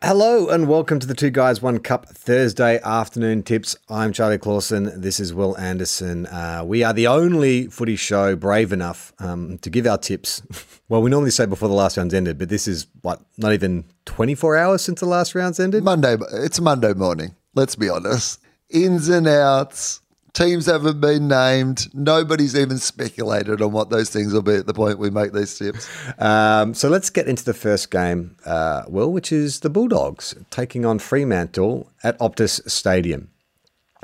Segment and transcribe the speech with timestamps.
[0.00, 3.76] Hello and welcome to the Two Guys One Cup Thursday afternoon tips.
[3.88, 4.92] I'm Charlie Clausen.
[5.00, 6.26] This is Will Anderson.
[6.26, 10.40] Uh, we are the only footy show brave enough um, to give our tips.
[10.88, 13.86] well, we normally say before the last round's ended, but this is what not even
[14.04, 15.82] 24 hours since the last round's ended.
[15.82, 17.34] Monday, it's Monday morning.
[17.56, 18.40] Let's be honest.
[18.70, 20.00] Ins and outs.
[20.38, 21.92] Teams haven't been named.
[21.92, 25.58] Nobody's even speculated on what those things will be at the point we make these
[25.58, 25.88] tips.
[26.16, 30.86] Um, so let's get into the first game, uh, Will, which is the Bulldogs taking
[30.86, 33.30] on Fremantle at Optus Stadium.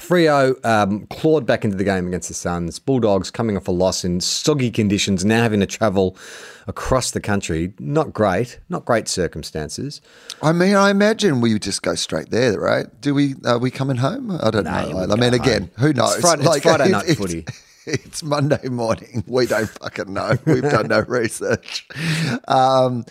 [0.01, 2.79] Freo um, clawed back into the game against the Suns.
[2.79, 6.17] Bulldogs coming off a loss in soggy conditions, now having to travel
[6.67, 7.73] across the country.
[7.79, 10.01] Not great, not great circumstances.
[10.43, 12.87] I mean, I imagine we would just go straight there, right?
[13.01, 13.35] Do we?
[13.45, 14.33] Are we coming home?
[14.43, 14.71] I don't know.
[14.71, 16.15] I mean, go again, who knows?
[16.15, 17.47] It's Friday- it's Friday night footy.
[17.87, 19.23] It's Monday morning.
[19.27, 20.33] We don't fucking know.
[20.47, 21.87] We've done no research.
[22.49, 23.05] Um,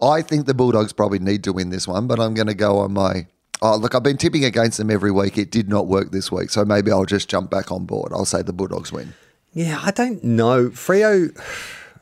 [0.00, 2.78] I think the Bulldogs probably need to win this one, but I'm going to go
[2.78, 3.26] on my.
[3.64, 5.38] Oh, look, I've been tipping against them every week.
[5.38, 8.12] It did not work this week, so maybe I'll just jump back on board.
[8.12, 9.14] I'll say the Bulldogs win.
[9.52, 10.70] Yeah, I don't know.
[10.70, 11.30] Freo,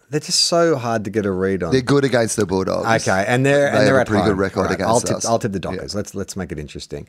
[0.08, 1.70] they're just so hard to get a read on.
[1.72, 3.06] They're good against the Bulldogs.
[3.06, 4.30] Okay, and they're They and they're a at pretty home.
[4.30, 5.26] good record right, against I'll tip, us.
[5.26, 5.94] I'll tip the Dockers.
[5.94, 7.06] Let's let's make it interesting.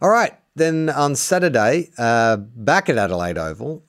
[0.00, 3.84] All right, then on Saturday, uh, back at Adelaide Oval,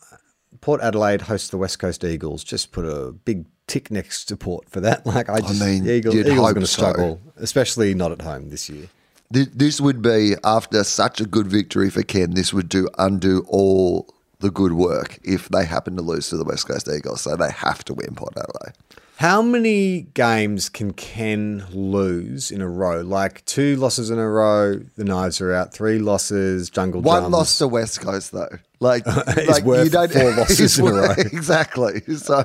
[0.60, 2.44] Port Adelaide hosts the West Coast Eagles.
[2.44, 5.06] Just put a big tick next to Port for that.
[5.06, 6.82] Like I just, mean, the Eagles, you'd Eagles are going to so.
[6.82, 8.90] struggle, especially not at home this year.
[9.34, 12.34] Th- This would be after such a good victory for Ken.
[12.34, 14.08] This would do undo all
[14.40, 17.22] the good work if they happen to lose to the West Coast Eagles.
[17.22, 18.74] So they have to win Port Adelaide.
[19.18, 23.02] How many games can Ken lose in a row?
[23.02, 25.72] Like two losses in a row, the knives are out.
[25.74, 27.32] Three losses, jungle One drums.
[27.34, 29.04] loss to West Coast though, like,
[29.38, 31.12] Is like worth four losses in a row.
[31.18, 32.02] Exactly.
[32.18, 32.44] So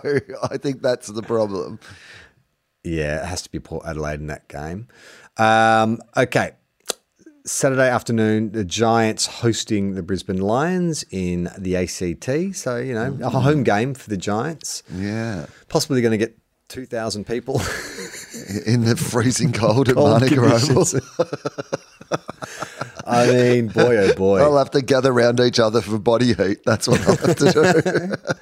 [0.50, 1.80] I think that's the problem.
[2.84, 4.88] Yeah, it has to be Port Adelaide in that game.
[5.38, 6.52] Um, okay.
[7.46, 12.56] Saturday afternoon, the Giants hosting the Brisbane Lions in the ACT.
[12.56, 13.38] So, you know, a mm-hmm.
[13.38, 14.82] home game for the Giants.
[14.92, 16.36] Yeah, Possibly going to get
[16.68, 17.60] 2,000 people.
[18.66, 21.00] in the freezing cold at Cold Manuka Oval.
[23.06, 24.38] I mean, boy, oh boy.
[24.38, 26.64] They'll have to gather around each other for body heat.
[26.64, 28.14] That's what they'll have to do.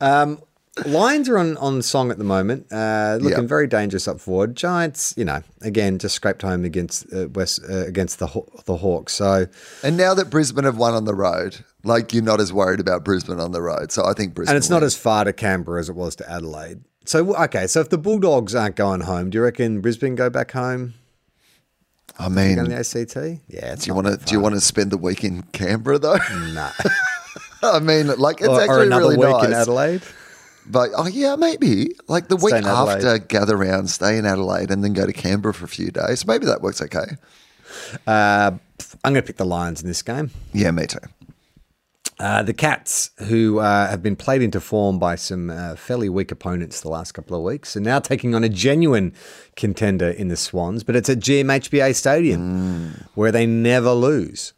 [0.00, 0.40] Um,
[0.86, 3.46] Lions are on, on song at the moment, uh, looking Yeah.
[3.46, 4.56] very dangerous up forward.
[4.56, 8.28] Giants, you know, again, just scraped home against uh, West uh, against the
[8.64, 9.12] the Hawks.
[9.12, 9.46] So,
[9.82, 13.04] and now that Brisbane have won on the road, like you're not as worried about
[13.04, 13.92] Brisbane on the road.
[13.92, 14.54] So I think Brisbane.
[14.54, 16.80] and it's not as far to Canberra as it was to Adelaide.
[17.04, 20.52] So okay, so if the Bulldogs aren't going home, do you reckon Brisbane go back
[20.52, 20.94] home?
[22.18, 23.16] I mean, Go in the ACT?
[23.48, 24.16] Yeah, it's Do you want to?
[24.16, 26.16] Do you want to spend the week in Canberra though?
[26.54, 26.70] Nah.
[27.62, 29.44] I mean, like it's or, or actually another really week nice.
[29.44, 30.02] in Adelaide?
[30.66, 34.92] But oh yeah, maybe like the week after, gather around, stay in Adelaide, and then
[34.92, 36.26] go to Canberra for a few days.
[36.26, 37.16] Maybe that works okay.
[38.06, 38.52] Uh,
[39.04, 40.30] I'm going to pick the Lions in this game.
[40.52, 40.98] Yeah, me too.
[42.18, 46.30] Uh, the Cats, who uh, have been played into form by some uh, fairly weak
[46.30, 49.12] opponents the last couple of weeks, are now taking on a genuine
[49.56, 54.52] contender in the Swans, but it's at GMHBA Stadium where they never lose.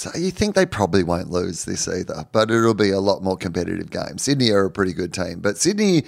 [0.00, 3.36] So you think they probably won't lose this either, but it'll be a lot more
[3.36, 4.16] competitive game.
[4.16, 6.04] Sydney are a pretty good team, but Sydney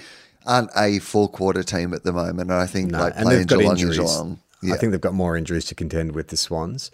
[0.47, 2.49] aren't a full quarter team at the moment.
[2.49, 3.97] And I think No, like playing they've got Geelong injuries.
[3.99, 4.39] Geelong.
[4.63, 4.73] Yeah.
[4.73, 6.89] I think they've got more injuries to contend with the Swans.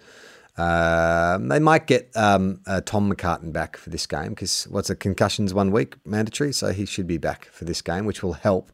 [0.58, 4.96] Um, they might get um, uh, Tom McCartin back for this game because what's a
[4.98, 8.74] concussions one week mandatory, so he should be back for this game, which will help.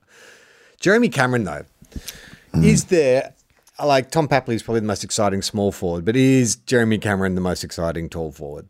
[0.80, 1.66] Jeremy Cameron, though,
[2.56, 3.35] is there
[3.84, 7.41] like Tom Papley is probably the most exciting small forward, but is Jeremy Cameron the
[7.41, 8.67] most exciting tall forward?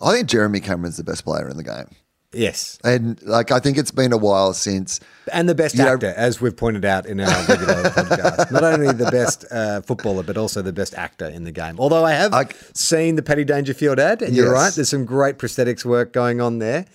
[0.00, 1.86] I think Jeremy Cameron's the best player in the game.
[2.34, 5.00] Yes, And like I think it's been a while since
[5.30, 8.50] and the best You know- actor, as we've pointed out in our regular podcast.
[8.50, 11.78] Not only the best uh, footballer, but also the best actor in the game.
[11.78, 15.36] Although I have I- seen the Paddy Dangerfield ad, and you're right, there's some great
[15.36, 16.86] prosthetics work going on there.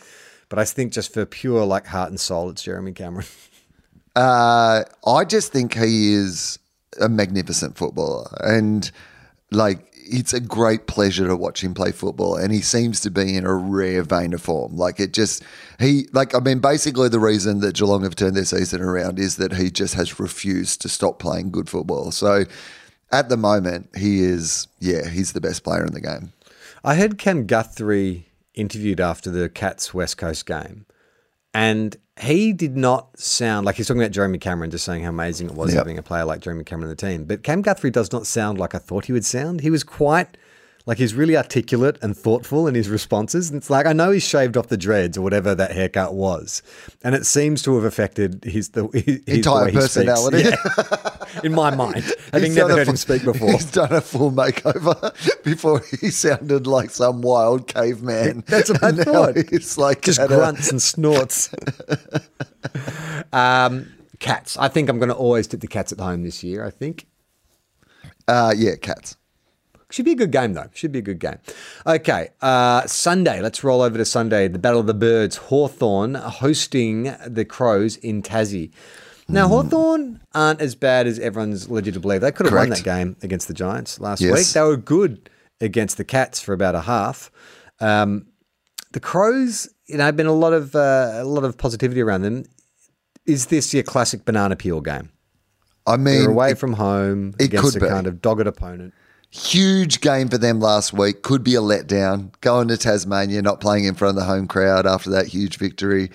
[0.49, 3.27] But I think just for pure like heart and soul, it's Jeremy Cameron.
[4.15, 6.57] Uh, I just think he is
[6.99, 8.91] a magnificent footballer, and
[9.51, 12.35] like it's a great pleasure to watch him play football.
[12.35, 14.75] And he seems to be in a rare vein of form.
[14.75, 15.43] Like it just
[15.79, 19.37] he like I mean, basically the reason that Geelong have turned their season around is
[19.37, 22.11] that he just has refused to stop playing good football.
[22.11, 22.45] So
[23.11, 26.33] at the moment, he is yeah, he's the best player in the game.
[26.83, 30.85] I heard Cam Guthrie interviewed after the Cats West Coast game,
[31.53, 35.47] and he did not sound like he's talking about Jeremy Cameron, just saying how amazing
[35.49, 35.77] it was Yep.
[35.79, 37.25] having a player like Jeremy Cameron in the team.
[37.25, 39.61] But Cam Guthrie does not sound like I thought he would sound.
[39.61, 40.37] He was quite
[40.87, 43.49] like he's really articulate and thoughtful in his responses.
[43.49, 46.63] And it's like I know he's shaved off the dreads or whatever that haircut was,
[47.03, 50.43] and it seems to have affected his the his, Entire personality.
[50.43, 51.17] Yeah.
[51.43, 53.51] in my mind, having never heard him speak before.
[53.51, 58.43] He's done a full makeover before he sounded like some wild caveman.
[58.47, 59.35] That's what I And now thought.
[59.49, 61.53] He's like just had a- grunts and snorts.
[63.33, 64.57] um, cats.
[64.57, 66.65] I think I'm going to always tip the cats at home this year.
[66.65, 67.07] I think
[68.27, 69.17] uh, yeah, cats.
[69.89, 70.69] Should be a good game though.
[70.73, 71.37] Should be a good game.
[71.85, 73.41] Okay, uh, Sunday.
[73.41, 74.47] Let's roll over to Sunday.
[74.47, 75.37] The Battle of the Birds.
[75.37, 78.71] Hawthorn hosting the Crows in Tassie.
[79.29, 82.21] Now Hawthorn aren't as bad as everyone's led you to believe.
[82.21, 84.33] They could have won that game against the Giants last Yes.
[84.33, 84.47] week.
[84.47, 85.29] They were good
[85.59, 87.29] against the Cats for about a half.
[87.81, 88.27] Um,
[88.93, 92.21] the Crows, you know, have been a lot of uh, a lot of positivity around
[92.21, 92.43] them.
[93.25, 95.09] Is this your classic banana peel game?
[95.85, 97.89] I mean, They're away it- from home it against could a be.
[97.89, 98.93] kind of dogged opponent.
[99.29, 101.21] Huge game for them last week.
[101.21, 102.31] Could be a letdown.
[102.41, 106.11] Going to Tasmania, not playing in front of the home crowd after that huge victory.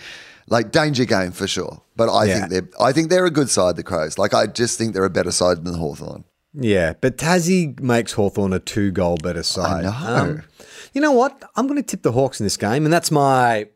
[0.48, 1.82] Like danger game for sure.
[1.96, 2.38] But I Yeah.
[2.38, 4.18] think they're I think they're a good side, the Crows.
[4.18, 6.24] Like I just think they're a better side than Hawthorn.
[6.54, 9.86] Yeah, but Tassie makes Hawthorn a two goal better side.
[9.86, 10.40] Um, know.
[10.92, 11.42] you know what?
[11.56, 13.68] I'm going to tip the Hawks in this game, and that's my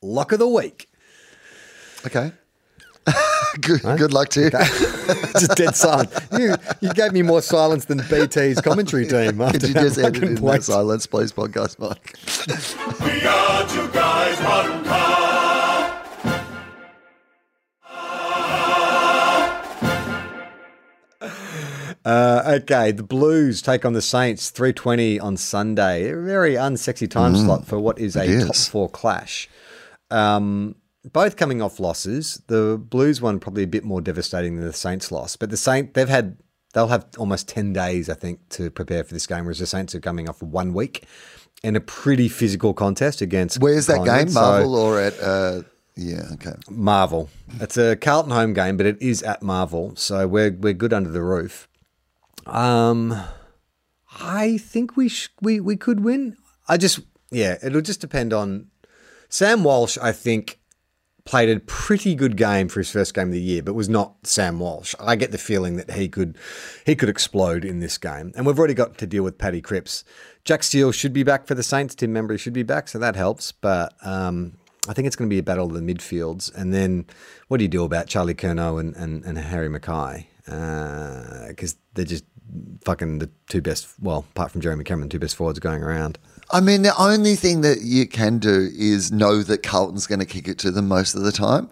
[0.00, 0.88] lock of the week.
[2.06, 2.30] Okay.
[3.62, 4.50] good good luck to you.
[5.38, 6.10] Just dead silent.
[6.32, 9.40] You, you gave me more silence than BT's commentary team.
[9.40, 12.14] After Could you just edit fucking in that silence, please, podcast Mike?
[13.00, 15.08] We are two guys, one car.
[22.04, 26.10] Uh, okay, the Blues take on the Saints 320 on Sunday.
[26.10, 28.46] A very unsexy time slot for what is a Mm.
[28.46, 29.48] top four clash.
[30.10, 32.42] Um, both coming off losses.
[32.48, 35.94] The Blues one probably a bit more devastating than the Saints loss, but the Saint
[35.94, 36.38] they've had
[36.74, 39.94] they'll have almost 10 days I think to prepare for this game whereas the Saints
[39.94, 41.04] are coming off one week
[41.62, 44.28] in a pretty physical contest against Where's that game?
[44.28, 45.62] So- Marvel or at uh
[46.00, 46.52] yeah, okay.
[46.70, 47.28] Marvel.
[47.60, 51.10] It's a Carlton home game, but it is at Marvel, so we're we're good under
[51.10, 51.68] the roof.
[52.46, 53.20] Um,
[54.20, 56.36] I think we sh- we we could win.
[56.68, 57.00] I just
[57.32, 58.68] yeah, it'll just depend on
[59.28, 59.98] Sam Walsh.
[60.00, 60.57] I think
[61.28, 64.14] played a pretty good game for his first game of the year, but was not
[64.26, 64.94] Sam Walsh.
[64.98, 66.38] I get the feeling that he could
[66.86, 70.04] he could explode in this game, and we've already got to deal with Paddy Cripps.
[70.44, 71.94] Jack Steele should be back for the Saints.
[71.94, 73.52] Tim Membrey should be back, so that helps.
[73.52, 74.54] But um,
[74.88, 77.04] I think it's going to be a battle of the midfields, and then
[77.48, 80.24] what do you do about Charlie Curnow and, and, and Harry McKay?
[80.46, 82.24] Because they're just
[82.84, 83.88] fucking the two best.
[84.00, 86.18] Well, apart from Jeremy Cameron, two best forwards going around.
[86.50, 90.26] I mean, the only thing that you can do is know that Carlton's going to
[90.26, 91.68] kick it to them most of the time.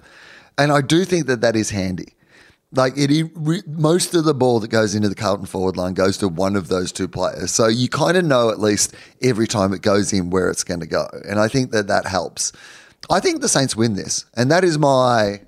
[0.58, 2.14] And I do think that that is handy.
[2.72, 3.36] Like it,
[3.66, 6.68] most of the ball that goes into the Carlton forward line goes to one of
[6.68, 7.52] those two players.
[7.52, 10.80] So you kind of know at least every time it goes in where it's going
[10.80, 11.08] to go.
[11.26, 12.52] And I think that that helps.
[13.08, 14.26] I think the Saints win this.
[14.34, 15.40] And that is my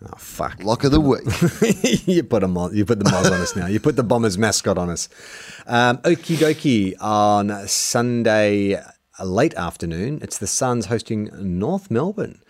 [0.00, 0.62] Oh fuck!
[0.62, 2.06] lock of the week.
[2.06, 3.66] you put a mo- you put the moz on us now.
[3.66, 5.08] You put the Bombers mascot on us.
[5.66, 8.80] Um, Okie dokie on Sunday
[9.22, 10.20] late afternoon.
[10.22, 12.40] It's the Suns hosting North Melbourne.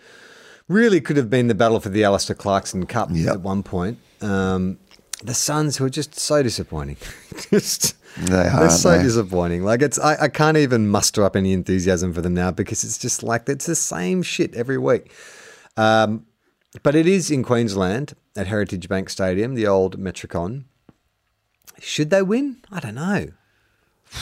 [0.67, 3.33] Really could have been the battle for the Alastair Clarkson Cup Yep.
[3.33, 3.97] at one point.
[4.21, 4.77] Um,
[5.23, 6.97] the Suns who are just so disappointing.
[7.49, 9.03] just They are, they're so they?
[9.03, 9.63] disappointing.
[9.63, 12.99] Like it's I, I can't even muster up any enthusiasm for them now because it's
[12.99, 15.11] just like it's the same shit every week.
[15.75, 16.25] Um,
[16.83, 20.65] but it is in Queensland at Heritage Bank Stadium, the old Metricon.
[21.79, 22.57] Should they win?
[22.71, 23.29] I don't know.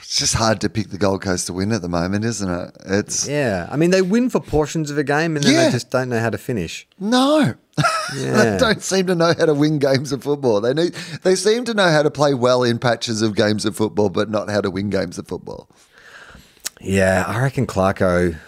[0.00, 2.76] It's just hard to pick the Gold Coast to win at the moment, isn't it?
[2.86, 5.64] It's Yeah, I mean they win for portions of a game and then Yeah.
[5.64, 6.86] they just don't know how to finish.
[7.00, 7.54] No.
[8.16, 8.52] Yeah.
[8.52, 10.60] they don't seem to know how to win games of football.
[10.60, 10.92] They need
[11.24, 14.30] they seem to know how to play well in patches of games of football, but
[14.30, 15.68] not how to win games of football.
[16.80, 18.38] Yeah, I reckon Clarko.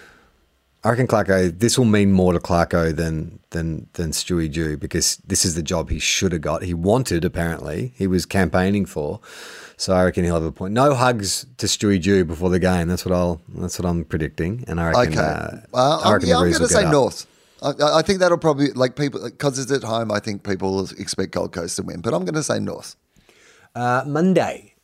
[0.88, 1.59] I reckon Clarko.
[1.59, 5.62] This will mean more to Clarko than than than Stewie Dew because this is the
[5.62, 6.62] job he should have got.
[6.62, 7.92] He wanted apparently.
[7.95, 9.21] He was campaigning for.
[9.76, 10.73] So I reckon he'll have a point.
[10.73, 12.88] No hugs to Stewie Dew before the game.
[12.88, 13.42] That's what I'll.
[13.49, 14.64] That's what I'm predicting.
[14.66, 15.12] And I reckon.
[15.12, 15.21] Okay.
[15.21, 16.92] Uh, Uh, I I'm, reckon yeah, the I'm going to say up.
[16.92, 17.26] North.
[17.61, 20.11] I, I think that'll probably like people because it's at home.
[20.11, 22.97] I think people expect Gold Coast to win, but I'm going to say North.
[23.75, 24.75] Uh, Monday,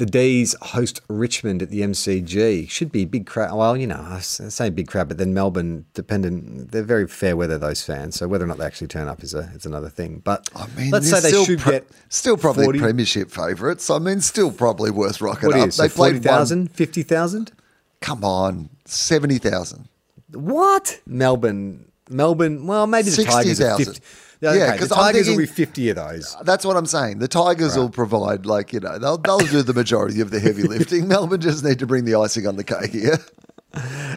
[0.00, 2.68] the D's host Richmond at the MCG.
[2.68, 3.56] Should be big crowd.
[3.56, 7.58] Well, you know, I say big crowd, but then Melbourne, dependent, they're very fair weather.
[7.58, 8.16] Those fans.
[8.16, 10.20] So whether or not they actually turn up is a is another thing.
[10.24, 13.88] But I mean, let's say still should pro- get still probably 40 premiership favourites.
[13.90, 15.68] I mean, still probably worth rocking What up.
[15.68, 15.92] is it?
[15.92, 17.52] played 40,000, 50,000?
[18.00, 19.86] Come on, seventy thousand.
[20.32, 21.00] What?
[21.06, 21.90] Melbourne.
[22.08, 22.66] Melbourne.
[22.66, 23.94] Well, maybe the Tigers are 60,000.
[23.94, 24.02] 50.
[24.40, 26.34] Yeah, Okay, 'cause the Tigers will be 50 of those.
[26.44, 27.18] That's what I'm saying.
[27.18, 30.62] The Tigers will provide, like you know, they'll they'll do the majority of the heavy
[30.74, 31.08] lifting.
[31.08, 33.18] Melbourne just need to bring the icing on the cake here.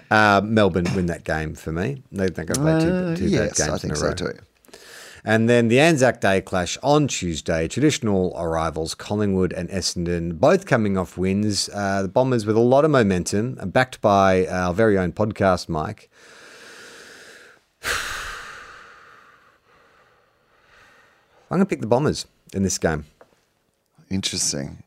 [0.09, 2.03] Uh, Melbourne win that game for me.
[2.11, 4.13] They think I've played two, two yes, bad games I think in a so row.
[4.13, 4.39] too.
[5.25, 7.67] And then the Anzac Day clash on Tuesday.
[7.69, 11.69] Traditional arrivals Collingwood and Essendon, both coming off wins.
[11.73, 15.69] Uh, the Bombers with a lot of momentum, uh, backed by our very own podcast,
[15.69, 16.09] Mike.
[21.51, 23.05] I'm going to pick the Bombers in this game.
[24.09, 24.83] Interesting.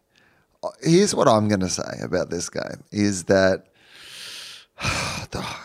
[0.62, 3.66] Uh, Here's what I'm going to say about this game: is that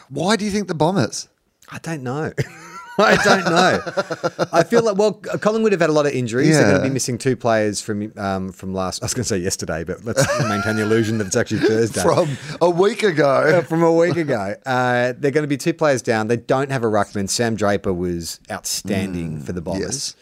[0.09, 1.27] why do you think the Bombers?
[1.69, 2.31] I don't know.
[2.99, 4.47] I don't know.
[4.51, 6.49] I feel like well, Collingwood have had a lot of injuries.
[6.55, 9.01] They're going to be missing two players from um, from last.
[9.01, 12.01] I was going to say yesterday, but let's maintain the illusion that it's actually Thursday.
[12.01, 14.55] From a week Uh, ago, from a week ago.
[14.65, 16.27] Uh, they're going to be two players down.
[16.27, 17.29] They don't have a ruckman.
[17.29, 19.81] Sam Draper was outstanding for the Bombers.
[19.81, 20.15] yes.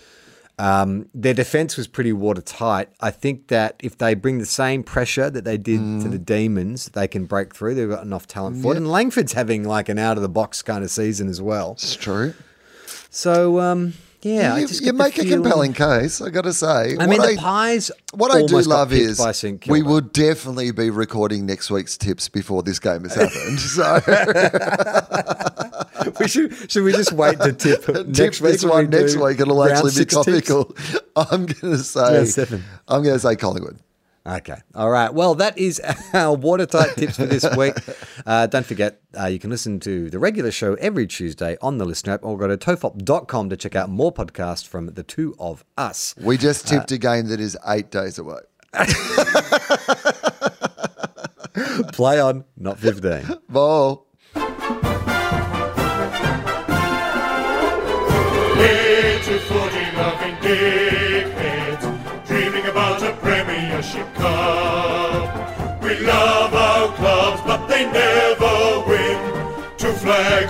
[0.60, 2.90] Um, their defense was pretty watertight.
[3.00, 6.88] I think that if they bring the same pressure that they did to the Demons,
[6.90, 7.76] they can break through.
[7.76, 8.78] They've got enough talent for it.
[8.78, 11.72] And Langford's having like an out of the box kind of season as well.
[11.72, 12.34] it's true.
[13.10, 16.22] So um, yeah, I you just you make a compelling case.
[16.22, 16.98] I got to say.
[17.00, 17.90] I mean, What the Pies.
[18.14, 19.20] What I do love is
[19.68, 23.60] we will definitely be recording next week's tips before this game has happened.
[23.60, 24.00] So
[26.20, 28.54] we should should we just wait to tip tip next week?
[28.54, 29.40] this one we next week.
[29.40, 30.48] It'll actually be six tips?
[30.48, 30.76] topical.
[31.16, 32.64] I'm going to say seven.
[32.88, 33.80] I'm going to say Collingwood.
[34.26, 34.58] Okay.
[34.76, 35.14] All right.
[35.14, 35.82] Well, that is
[36.14, 37.74] our watertight tips for this week.
[38.26, 41.86] Uh, don't forget, uh, you can listen to the regular show every Tuesday on the
[41.86, 45.64] LiSTNR app or go to tofop.com to check out more podcasts from the two of
[45.78, 46.14] us.
[46.22, 48.40] We just tipped a game that is eight days away.
[51.94, 53.38] Play on, not 15.
[53.50, 54.06] Ball.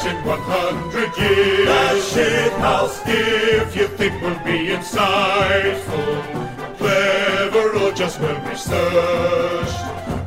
[0.09, 1.67] In 100 years.
[1.67, 3.01] The shit house.
[3.05, 6.13] If you think we'll be insightful,
[6.77, 9.79] clever, or just well researched.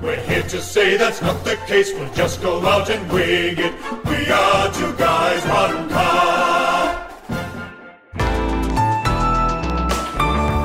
[0.03, 1.93] We're here to say that's not the case.
[1.93, 3.75] We'll just go out and wing it.
[4.05, 7.09] We are two guys, one cup.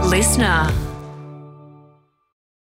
[0.10, 0.87] Listener.